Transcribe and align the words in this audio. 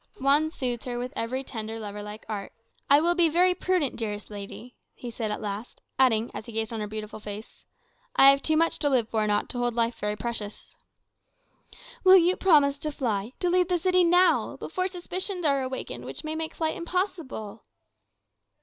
Juan 0.19 0.49
soothed 0.49 0.85
her 0.85 0.97
with 0.97 1.13
every 1.15 1.43
tender, 1.43 1.79
lover 1.79 2.01
like 2.01 2.25
art. 2.27 2.51
"I 2.89 2.99
will 2.99 3.13
be 3.13 3.29
very 3.29 3.53
prudent, 3.53 3.97
dearest 3.97 4.31
lady," 4.31 4.73
he 4.95 5.11
said 5.11 5.29
at 5.29 5.41
last; 5.41 5.79
adding, 5.99 6.31
as 6.33 6.47
he 6.47 6.53
gazed 6.53 6.73
on 6.73 6.79
her 6.79 6.87
beautiful 6.87 7.19
face, 7.19 7.65
"I 8.15 8.31
have 8.31 8.41
too 8.41 8.57
much 8.57 8.79
to 8.79 8.89
live 8.89 9.09
for 9.09 9.27
not 9.27 9.47
to 9.49 9.59
hold 9.59 9.75
life 9.75 9.99
very 9.99 10.15
precious." 10.15 10.75
"Will 12.03 12.17
you 12.17 12.35
promise 12.35 12.79
to 12.79 12.91
fly 12.91 13.33
to 13.41 13.49
leave 13.51 13.67
the 13.67 13.77
city 13.77 14.03
now, 14.03 14.57
before 14.57 14.87
suspicions 14.87 15.45
are 15.45 15.61
awakened 15.61 16.05
which 16.05 16.23
may 16.23 16.33
make 16.33 16.55
flight 16.55 16.75
impossible?" 16.75 17.63